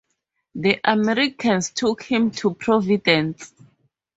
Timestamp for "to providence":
2.31-3.53